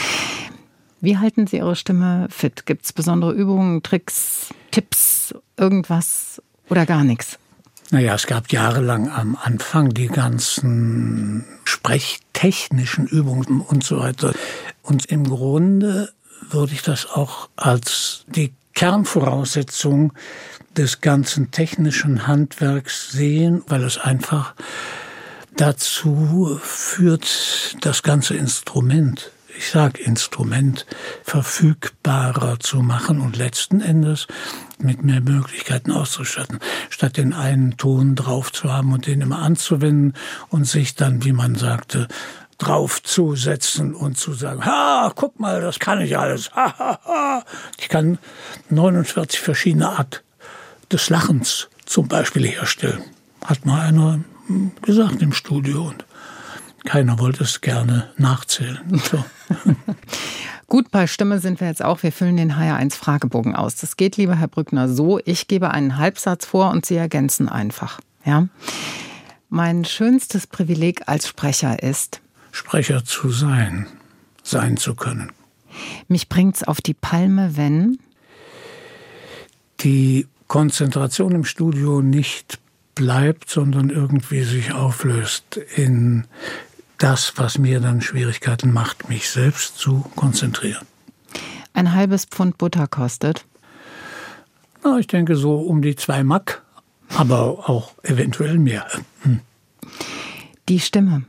[0.99, 2.65] Wie halten Sie Ihre Stimme fit?
[2.65, 7.37] Gibt es besondere Übungen, Tricks, Tipps, irgendwas oder gar nichts?
[7.93, 14.33] Naja, es gab jahrelang am Anfang die ganzen sprechtechnischen Übungen und so weiter.
[14.81, 16.11] Und im Grunde
[16.49, 20.11] würde ich das auch als die Kernvoraussetzung
[20.75, 24.55] des ganzen technischen Handwerks sehen, weil es einfach
[25.55, 30.85] dazu führt, das ganze Instrument, ich sage Instrument,
[31.23, 34.27] verfügbarer zu machen und letzten Endes
[34.79, 40.13] mit mehr Möglichkeiten auszustatten, statt den einen Ton drauf zu haben und den immer anzuwenden
[40.49, 42.07] und sich dann, wie man sagte,
[42.57, 46.51] draufzusetzen und zu sagen, ha, guck mal, das kann ich alles.
[46.55, 47.43] Ha, ha, ha.
[47.79, 48.19] Ich kann
[48.69, 50.23] 49 verschiedene Art
[50.91, 53.03] des Lachens zum Beispiel herstellen.
[53.43, 54.19] Hat mal einer
[54.81, 56.05] gesagt im Studio und
[56.85, 58.79] keiner wollte es gerne nachzählen.
[59.11, 59.23] So.
[60.67, 62.03] Gut, bei Stimme sind wir jetzt auch.
[62.03, 63.75] Wir füllen den HR1 Fragebogen aus.
[63.75, 65.19] Das geht, lieber Herr Brückner, so.
[65.23, 67.99] Ich gebe einen Halbsatz vor und Sie ergänzen einfach.
[68.25, 68.47] Ja?
[69.49, 73.87] Mein schönstes Privileg als Sprecher ist, Sprecher zu sein,
[74.43, 75.31] sein zu können.
[76.07, 77.99] Mich bringt's auf die Palme, wenn
[79.81, 82.59] die Konzentration im Studio nicht
[82.95, 86.25] bleibt, sondern irgendwie sich auflöst in
[86.97, 90.85] das, was mir dann Schwierigkeiten macht, mich selbst zu konzentrieren.
[91.73, 93.45] Ein halbes Pfund Butter kostet?
[94.83, 96.61] Na, ich denke so um die zwei Mack,
[97.15, 98.85] aber auch eventuell mehr.
[99.21, 99.39] Hm.
[100.69, 101.23] Die Stimme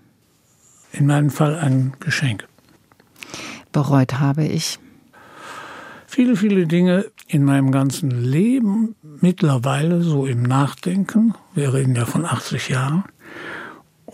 [0.93, 2.47] in meinem Fall ein Geschenk.
[3.73, 4.79] Bereut habe ich
[6.07, 12.25] viele, viele Dinge in meinem ganzen Leben, mittlerweile so im Nachdenken, wir reden ja von
[12.25, 13.05] 80 Jahren,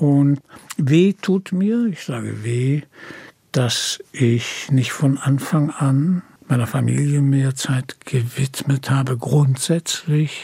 [0.01, 0.41] und
[0.79, 2.81] weh tut mir, ich sage weh,
[3.53, 10.41] dass ich nicht von Anfang an meiner Familie mehr Zeit gewidmet habe, grundsätzlich.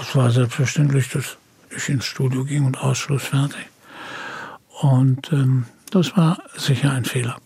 [0.00, 1.36] Es war selbstverständlich, dass
[1.70, 3.66] ich ins Studio ging und Ausschluss fertig.
[4.80, 7.36] Und ähm, das war sicher ein Fehler.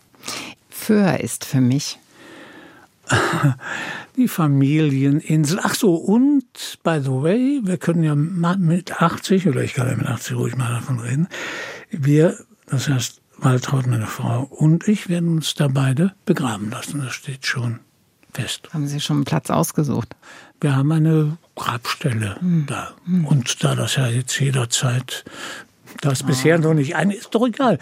[0.69, 1.99] Föhr ist für mich.
[4.21, 5.59] Die Familieninsel.
[5.63, 6.43] Ach so, und
[6.83, 10.55] by the way, wir können ja mit 80, oder ich kann ja mit 80 ruhig
[10.55, 11.27] mal davon reden,
[11.89, 17.01] wir, das heißt Waltraud, meine Frau und ich, werden uns da beide begraben lassen.
[17.01, 17.79] Das steht schon
[18.31, 18.69] fest.
[18.71, 20.15] Haben Sie schon einen Platz ausgesucht?
[20.59, 22.67] Wir haben eine Grabstelle hm.
[22.67, 22.91] da.
[23.05, 23.25] Hm.
[23.25, 25.25] Und da das ja jetzt jederzeit
[26.01, 27.79] das bisher noch nicht eine, ist doch egal.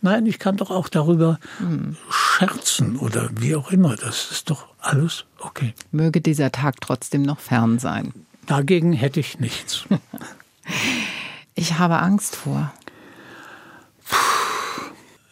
[0.00, 1.96] Nein, ich kann doch auch darüber hm.
[2.08, 3.94] scherzen oder wie auch immer.
[3.96, 5.74] Das ist doch alles okay.
[5.90, 8.12] Möge dieser Tag trotzdem noch fern sein.
[8.46, 9.84] Dagegen hätte ich nichts.
[11.54, 12.72] ich habe Angst vor.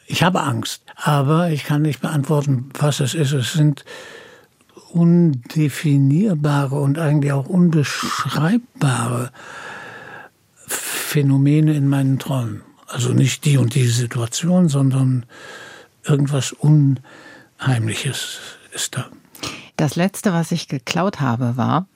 [0.07, 0.83] Ich habe Angst.
[0.97, 3.33] Aber ich kann nicht beantworten, was es ist.
[3.33, 3.85] Es sind
[4.91, 9.31] undefinierbare und eigentlich auch unbeschreibbare
[10.67, 12.63] Phänomene in meinen Träumen.
[12.87, 15.27] Also nicht die und die Situation, sondern
[16.05, 18.41] irgendwas Unheimliches
[18.73, 19.09] ist da.
[19.81, 21.87] Das letzte, was ich geklaut habe, war.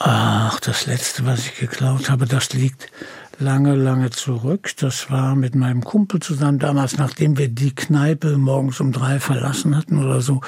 [0.00, 2.90] Ach, das letzte, was ich geklaut habe, das liegt
[3.38, 4.72] lange, lange zurück.
[4.80, 9.76] Das war mit meinem Kumpel zusammen damals, nachdem wir die Kneipe morgens um drei verlassen
[9.76, 10.40] hatten oder so.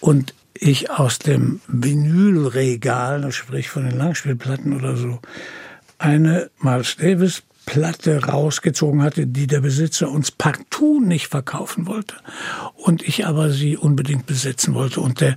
[0.00, 5.20] Und ich aus dem Vinylregal, sprich von den Langspielplatten oder so,
[5.98, 12.14] eine Miles Davis Platte rausgezogen hatte, die der Besitzer uns partout nicht verkaufen wollte.
[12.74, 15.00] Und ich aber sie unbedingt besitzen wollte.
[15.00, 15.34] Und der,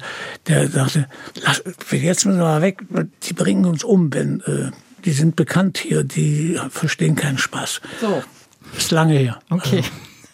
[0.48, 1.08] der sagte,
[1.44, 2.84] lass, jetzt müssen wir mal weg,
[3.24, 4.72] die bringen uns um, wenn, äh,
[5.06, 7.82] die sind bekannt hier, die verstehen keinen Spaß.
[8.02, 8.24] So.
[8.76, 9.40] Ist lange her.
[9.50, 9.84] Okay.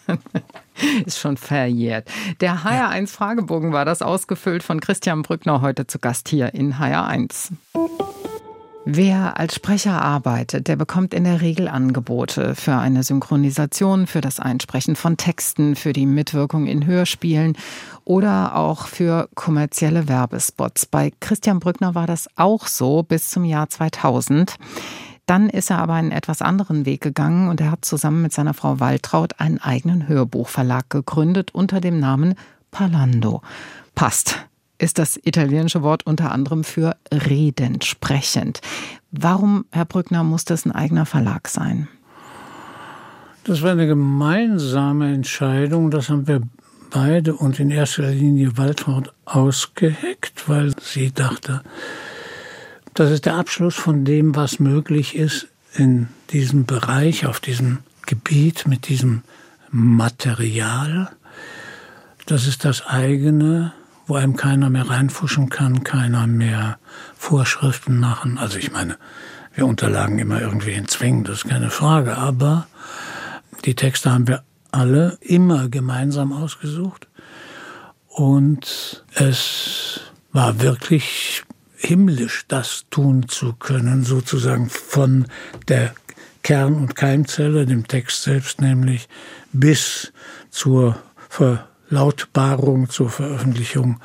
[0.06, 0.20] Also.
[1.06, 2.08] Ist schon verjährt.
[2.40, 7.52] Der HR1-Fragebogen war das ausgefüllt von Christian Brückner heute zu Gast hier in HR1.
[8.86, 14.40] Wer als Sprecher arbeitet, der bekommt in der Regel Angebote für eine Synchronisation, für das
[14.40, 17.56] Einsprechen von Texten, für die Mitwirkung in Hörspielen
[18.04, 20.84] oder auch für kommerzielle Werbespots.
[20.84, 24.56] Bei Christian Brückner war das auch so bis zum Jahr 2000.
[25.24, 28.52] Dann ist er aber einen etwas anderen Weg gegangen und er hat zusammen mit seiner
[28.52, 32.34] Frau Waltraud einen eigenen Hörbuchverlag gegründet unter dem Namen
[32.70, 33.40] Palando.
[33.94, 34.46] Passt
[34.78, 38.60] ist das italienische Wort unter anderem für redend, sprechend.
[39.10, 41.88] Warum, Herr Brückner, muss das ein eigener Verlag sein?
[43.44, 45.90] Das war eine gemeinsame Entscheidung.
[45.90, 46.40] Das haben wir
[46.90, 51.62] beide und in erster Linie Waltraud ausgeheckt, weil sie dachte,
[52.94, 58.66] das ist der Abschluss von dem, was möglich ist in diesem Bereich, auf diesem Gebiet,
[58.66, 59.22] mit diesem
[59.70, 61.10] Material.
[62.26, 63.72] Das ist das eigene
[64.06, 66.78] wo einem keiner mehr reinfuschen kann, keiner mehr
[67.16, 68.38] Vorschriften machen.
[68.38, 68.96] Also ich meine,
[69.54, 72.66] wir unterlagen immer irgendwie in Zwängen, das ist keine Frage, aber
[73.64, 77.06] die Texte haben wir alle immer gemeinsam ausgesucht
[78.08, 80.00] und es
[80.32, 81.44] war wirklich
[81.76, 85.26] himmlisch, das tun zu können, sozusagen von
[85.68, 85.94] der
[86.42, 89.08] Kern- und Keimzelle, dem Text selbst nämlich,
[89.52, 90.12] bis
[90.50, 94.00] zur Ver Lautbarung zur Veröffentlichung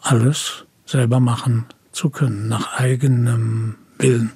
[0.00, 4.32] alles selber machen zu können, nach eigenem Willen.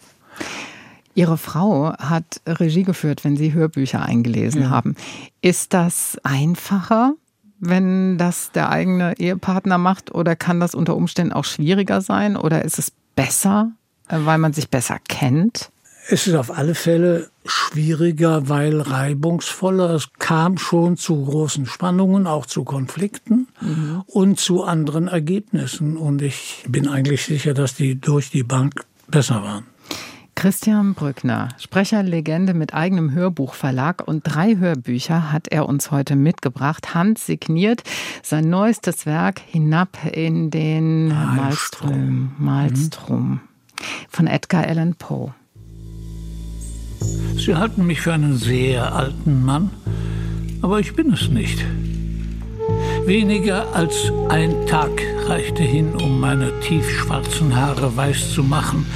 [1.14, 4.70] Ihre Frau hat Regie geführt, wenn Sie Hörbücher eingelesen ja.
[4.70, 4.94] haben.
[5.42, 7.14] Ist das einfacher,
[7.59, 12.64] wenn das der eigene Ehepartner macht, oder kann das unter Umständen auch schwieriger sein, oder
[12.64, 13.72] ist es besser,
[14.09, 15.70] äh, weil man sich besser kennt?
[16.09, 19.90] Es ist auf alle Fälle schwieriger, weil reibungsvoller.
[19.90, 24.02] Es kam schon zu großen Spannungen, auch zu Konflikten mhm.
[24.06, 25.96] und zu anderen Ergebnissen.
[25.96, 29.64] Und ich bin eigentlich sicher, dass die durch die Bank besser waren.
[30.40, 37.82] Christian Brückner, Sprecherlegende mit eigenem Hörbuchverlag und drei Hörbücher hat er uns heute mitgebracht, handsigniert.
[38.22, 43.40] Sein neuestes Werk Hinab in den Malstrom, Malstrom mhm.
[44.08, 45.34] von Edgar Allan Poe.
[47.36, 49.70] Sie halten mich für einen sehr alten Mann,
[50.62, 51.64] aber ich bin es nicht.
[53.06, 54.90] Weniger als ein Tag
[55.26, 58.86] reichte hin, um meine tiefschwarzen Haare weiß zu machen,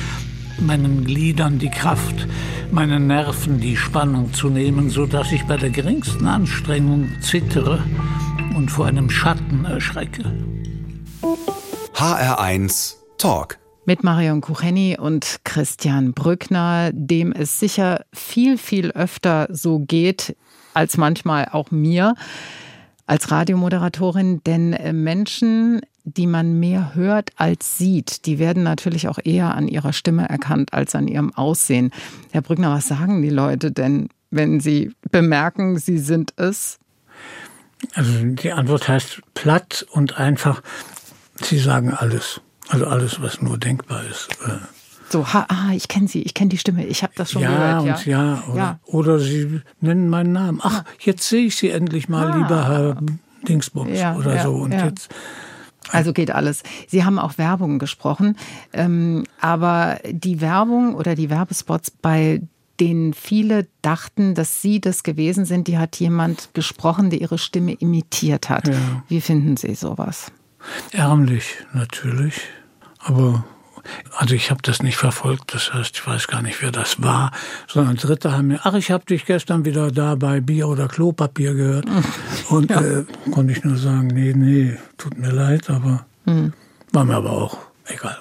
[0.60, 2.28] meinen Gliedern die Kraft,
[2.70, 7.82] meinen Nerven die Spannung zu nehmen, so dass ich bei der geringsten Anstrengung zittere
[8.54, 10.22] und vor einem Schatten erschrecke.
[11.94, 19.80] HR1 Talk mit Marion Kucheni und Christian Brückner, dem es sicher viel, viel öfter so
[19.80, 20.36] geht
[20.72, 22.14] als manchmal auch mir
[23.06, 29.18] als Radiomoderatorin, denn äh, Menschen, die man mehr hört als sieht, die werden natürlich auch
[29.22, 31.90] eher an ihrer Stimme erkannt als an ihrem Aussehen.
[32.32, 36.78] Herr Brückner, was sagen die Leute denn, wenn sie bemerken, sie sind es?
[37.94, 40.62] Also die Antwort heißt platt und einfach,
[41.42, 42.40] sie sagen alles.
[42.68, 44.28] Also alles, was nur denkbar ist.
[44.46, 44.58] Äh.
[45.10, 47.80] So, ha, ah, ich kenne sie, ich kenne die Stimme, ich habe das schon ja,
[47.80, 47.98] gehört.
[47.98, 48.78] Und ja, oder, ja.
[48.86, 50.60] oder sie nennen meinen Namen.
[50.62, 52.36] Ach, jetzt sehe ich sie endlich mal, ah.
[52.36, 52.96] lieber Herr
[53.46, 54.52] Dingsbums ja, oder so.
[54.52, 55.14] Und jetzt.
[55.90, 56.62] Also geht alles.
[56.88, 58.36] Sie haben auch Werbung gesprochen,
[58.72, 62.40] ähm, aber die Werbung oder die Werbespots, bei
[62.80, 67.74] denen viele dachten, dass Sie das gewesen sind, die hat jemand gesprochen, der Ihre Stimme
[67.74, 68.66] imitiert hat.
[68.68, 68.74] Ja.
[69.08, 70.32] Wie finden Sie sowas?
[70.92, 72.40] Ärmlich natürlich,
[72.98, 73.44] aber
[74.16, 77.32] Also ich habe das nicht verfolgt, das heißt, ich weiß gar nicht, wer das war,
[77.68, 81.54] sondern Dritte haben mir, ach, ich habe dich gestern wieder da bei Bier oder Klopapier
[81.54, 81.86] gehört.
[82.48, 82.80] Und ja.
[82.80, 86.52] äh, konnte ich nur sagen, nee, nee, tut mir leid, aber mhm.
[86.92, 88.18] war mir aber auch egal.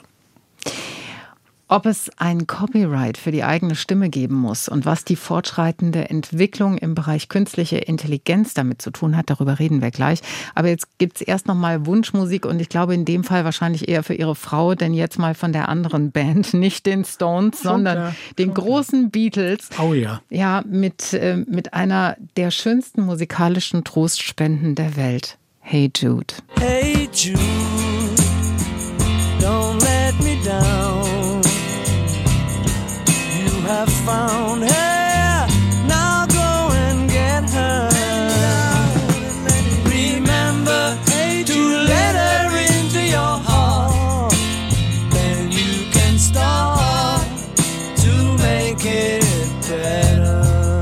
[1.70, 6.78] Ob es ein Copyright für die eigene Stimme geben muss und was die fortschreitende Entwicklung
[6.78, 10.20] im Bereich künstliche Intelligenz damit zu tun hat, darüber reden wir gleich.
[10.56, 13.88] Aber jetzt gibt es erst noch mal Wunschmusik und ich glaube in dem Fall wahrscheinlich
[13.88, 18.14] eher für Ihre Frau, denn jetzt mal von der anderen Band, nicht den Stones, sondern
[18.38, 18.62] den Super.
[18.62, 19.70] großen Beatles.
[19.82, 20.22] Oh ja.
[20.30, 25.38] Ja, mit, äh, mit einer der schönsten musikalischen Trostspenden der Welt.
[25.62, 26.34] Hey Jude.
[26.60, 27.40] Hey Jude,
[34.06, 35.48] found her.
[35.88, 37.90] Now go and get her.
[39.86, 40.98] Remember
[41.46, 41.60] to
[41.92, 44.34] let her into your heart.
[45.12, 47.26] Then you can start
[48.04, 48.14] to
[48.44, 49.24] make it
[49.70, 50.82] better.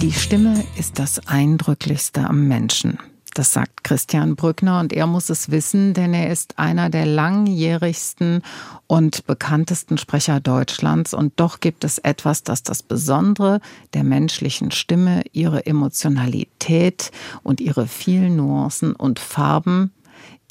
[0.00, 2.98] Die Stimme ist das Eindrücklichste am Menschen.
[3.36, 8.40] Das sagt Christian Brückner und er muss es wissen, denn er ist einer der langjährigsten
[8.86, 11.12] und bekanntesten Sprecher Deutschlands.
[11.12, 13.60] Und doch gibt es etwas, das das Besondere
[13.92, 17.10] der menschlichen Stimme, ihre Emotionalität
[17.42, 19.92] und ihre vielen Nuancen und Farben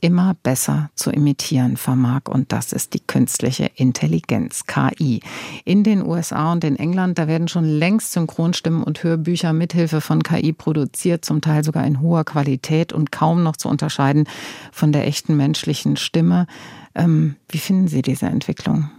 [0.01, 2.21] immer besser zu imitieren vermag.
[2.27, 5.21] Und das ist die künstliche Intelligenz, KI.
[5.63, 10.23] In den USA und in England, da werden schon längst Synchronstimmen und Hörbücher mithilfe von
[10.23, 14.27] KI produziert, zum Teil sogar in hoher Qualität und kaum noch zu unterscheiden
[14.71, 16.47] von der echten menschlichen Stimme.
[16.93, 18.89] Ähm, wie finden Sie diese Entwicklung?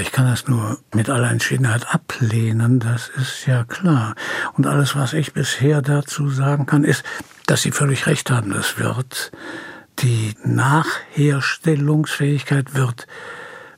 [0.00, 4.14] ich kann das nur mit aller Entschiedenheit ablehnen, das ist ja klar.
[4.52, 7.04] Und alles, was ich bisher dazu sagen kann, ist,
[7.46, 9.32] dass Sie völlig recht haben, das wird
[10.02, 13.06] die Nachherstellungsfähigkeit wird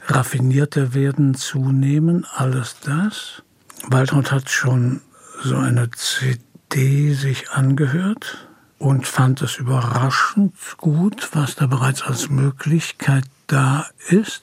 [0.07, 3.43] raffinierter werden, zunehmen, alles das.
[3.89, 5.01] Waltraud hat schon
[5.43, 13.25] so eine CD sich angehört und fand es überraschend gut, was da bereits als Möglichkeit
[13.47, 14.43] da ist,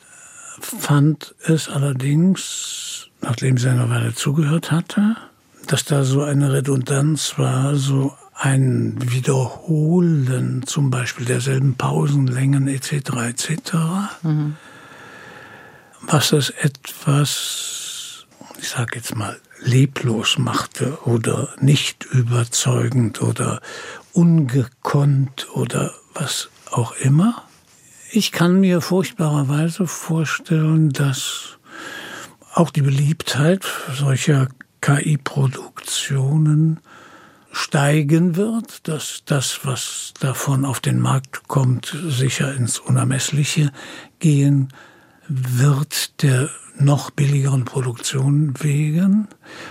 [0.60, 5.16] fand es allerdings, nachdem sie eine Weile zugehört hatte,
[5.68, 12.94] dass da so eine Redundanz war, so ein Wiederholen zum Beispiel derselben Pausenlängen etc.
[13.30, 13.74] etc.
[14.22, 14.56] Mhm.
[16.02, 18.28] Was es etwas,
[18.60, 23.60] ich sage jetzt mal, leblos machte oder nicht überzeugend oder
[24.14, 27.44] ungekonnt oder was auch immer.
[28.12, 31.58] Ich kann mir furchtbarerweise vorstellen, dass
[32.54, 34.48] auch die Beliebtheit solcher
[34.82, 36.80] KI-Produktionen
[37.52, 43.72] steigen wird, dass das, was davon auf den Markt kommt, sicher ins Unermessliche
[44.20, 44.70] gehen
[45.28, 49.28] wird der noch billigeren Produktion wegen.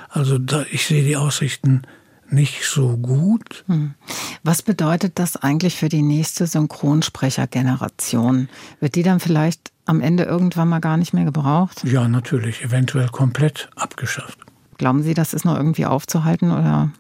[0.09, 1.83] Also da, ich sehe die Aussichten
[2.29, 3.65] nicht so gut.
[3.69, 3.95] Hm.
[4.43, 8.49] Was bedeutet das eigentlich für die nächste Synchronsprechergeneration?
[8.81, 11.85] Wird die dann vielleicht am Ende irgendwann mal gar nicht mehr gebraucht?
[11.85, 14.39] Ja, natürlich, eventuell komplett abgeschafft.
[14.79, 16.91] Glauben Sie, das ist noch irgendwie aufzuhalten oder?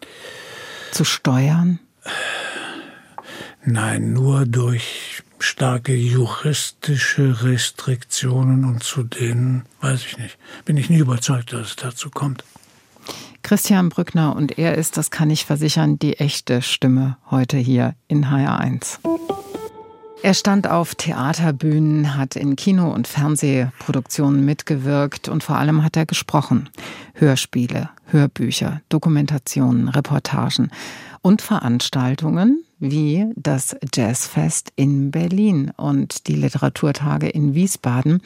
[0.96, 1.78] Zu steuern?
[3.64, 10.98] Nein, nur durch starke juristische Restriktionen und zu denen, weiß ich nicht, bin ich nie
[10.98, 12.44] überzeugt, dass es dazu kommt.
[13.42, 18.26] Christian Brückner und er ist, das kann ich versichern, die echte Stimme heute hier in
[18.26, 18.98] HR1.
[20.26, 26.04] Er stand auf Theaterbühnen, hat in Kino- und Fernsehproduktionen mitgewirkt und vor allem hat er
[26.04, 26.68] gesprochen.
[27.14, 30.72] Hörspiele, Hörbücher, Dokumentationen, Reportagen
[31.22, 38.20] und Veranstaltungen wie das Jazzfest in Berlin und die Literaturtage in Wiesbaden.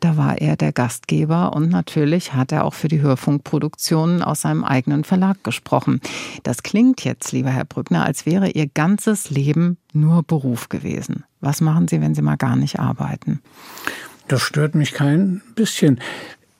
[0.00, 4.64] Da war er der Gastgeber und natürlich hat er auch für die Hörfunkproduktionen aus seinem
[4.64, 6.00] eigenen Verlag gesprochen.
[6.42, 11.24] Das klingt jetzt, lieber Herr Brückner, als wäre Ihr ganzes Leben nur Beruf gewesen.
[11.40, 13.40] Was machen Sie, wenn Sie mal gar nicht arbeiten?
[14.28, 16.00] Das stört mich kein bisschen.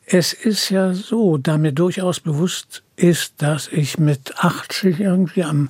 [0.05, 5.69] Es ist ja so, da mir durchaus bewusst ist, dass ich mit 80 irgendwie am,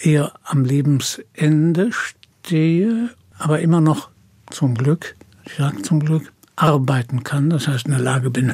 [0.00, 4.10] eher am Lebensende stehe, aber immer noch
[4.50, 7.50] zum Glück, ich sage zum Glück, arbeiten kann.
[7.50, 8.52] Das heißt, in der Lage bin,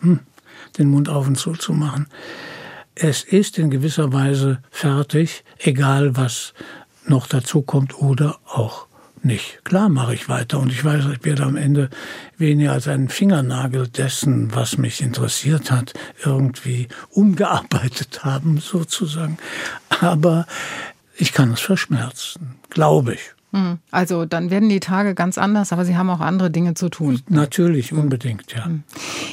[0.00, 0.20] hm,
[0.78, 2.06] den Mund auf und zu zu machen.
[2.94, 6.52] Es ist in gewisser Weise fertig, egal was
[7.06, 8.86] noch dazu kommt oder auch
[9.24, 9.64] nicht.
[9.64, 11.90] Klar mache ich weiter und ich weiß, ich werde am Ende
[12.38, 15.94] weniger als einen Fingernagel dessen, was mich interessiert hat,
[16.24, 19.38] irgendwie umgearbeitet haben, sozusagen.
[19.88, 20.46] Aber
[21.16, 23.20] ich kann es verschmerzen, glaube ich.
[23.52, 23.78] Hm.
[23.90, 27.20] Also dann werden die Tage ganz anders, aber Sie haben auch andere Dinge zu tun.
[27.28, 28.64] Natürlich, unbedingt, ja.
[28.64, 28.82] Hm.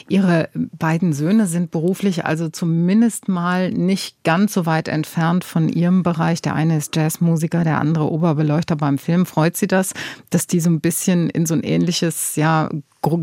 [0.09, 6.03] Ihre beiden Söhne sind beruflich also zumindest mal nicht ganz so weit entfernt von Ihrem
[6.03, 6.41] Bereich.
[6.41, 9.25] Der eine ist Jazzmusiker, der andere Oberbeleuchter beim Film.
[9.25, 9.93] Freut Sie das,
[10.29, 12.69] dass die so ein bisschen in so ein ähnliches, ja,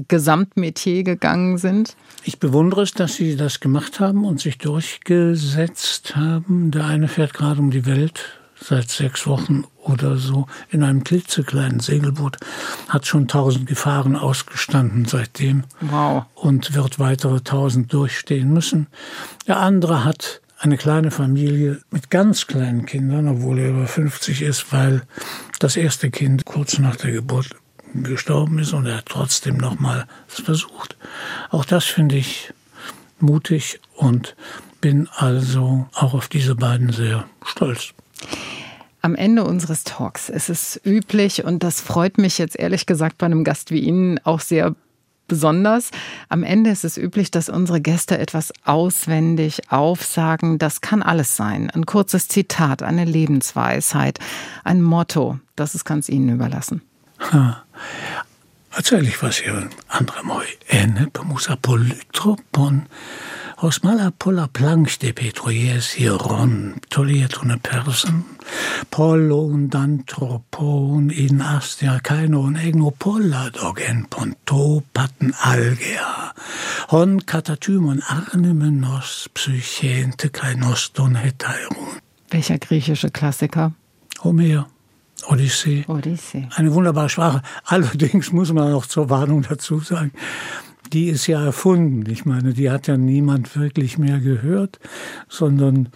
[0.08, 1.96] Gesamtmetier gegangen sind?
[2.24, 6.70] Ich bewundere es, dass Sie das gemacht haben und sich durchgesetzt haben.
[6.70, 11.80] Der eine fährt gerade um die Welt seit sechs Wochen oder so in einem klitzekleinen
[11.80, 12.38] Segelboot,
[12.88, 16.24] hat schon tausend Gefahren ausgestanden seitdem wow.
[16.34, 18.86] und wird weitere tausend durchstehen müssen.
[19.46, 24.72] Der andere hat eine kleine Familie mit ganz kleinen Kindern, obwohl er über 50 ist,
[24.72, 25.02] weil
[25.58, 27.50] das erste Kind kurz nach der Geburt
[27.94, 30.96] gestorben ist und er hat trotzdem nochmal es versucht.
[31.50, 32.52] Auch das finde ich
[33.20, 34.34] mutig und
[34.80, 37.94] bin also auch auf diese beiden sehr stolz.
[39.02, 43.26] Am Ende unseres Talks ist es üblich, und das freut mich jetzt ehrlich gesagt bei
[43.26, 44.74] einem Gast wie Ihnen auch sehr
[45.28, 45.90] besonders.
[46.28, 50.58] Am Ende ist es üblich, dass unsere Gäste etwas auswendig aufsagen.
[50.58, 51.70] Das kann alles sein.
[51.70, 54.18] Ein kurzes Zitat, eine Lebensweisheit,
[54.64, 55.38] ein Motto.
[55.54, 56.82] Das ist ganz Ihnen überlassen.
[57.32, 57.62] Ha.
[58.76, 60.44] Erzähl ich was hier andere moi.
[60.68, 62.86] Ene, pomus apolytropon.
[63.62, 68.24] Aus mala pola plank de petroies hieron, tolietune person,
[68.90, 76.34] pollon dantropon in astia kainon egno polla dogen ponto patten algea,
[76.92, 81.96] hon katatymon arnemenos psychente kainoston hetairon.
[82.30, 83.72] Welcher griechische Klassiker?
[84.22, 84.66] Homer.
[85.28, 85.84] Odyssee.
[85.88, 86.46] Odyssee.
[86.56, 87.40] Eine wunderbare Sprache.
[87.64, 90.12] Allerdings muss man auch zur Warnung dazu sagen,
[90.92, 92.10] die ist ja erfunden.
[92.10, 94.78] Ich meine, die hat ja niemand wirklich mehr gehört,
[95.28, 95.88] sondern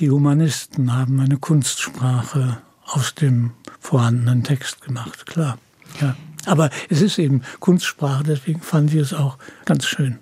[0.00, 5.58] die Humanisten haben eine Kunstsprache aus dem vorhandenen Text gemacht, klar.
[6.00, 6.16] Ja.
[6.44, 10.18] Aber es ist eben Kunstsprache, deswegen fand ich es auch ganz schön.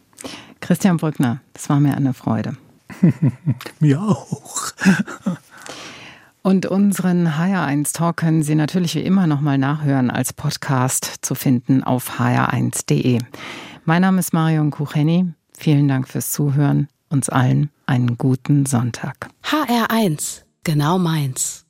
[0.60, 2.56] Christian Brückner, das war mir eine Freude.
[3.80, 4.72] mir auch.
[6.42, 11.82] Und unseren HR1 Talk können Sie natürlich wie immer nochmal nachhören als Podcast zu finden
[11.82, 13.18] auf hr1.de.
[13.86, 15.34] Mein Name ist Marion Kucheni.
[15.52, 16.88] Vielen Dank fürs Zuhören.
[17.10, 19.28] Uns allen einen guten Sonntag.
[19.44, 21.63] HR1, genau meins.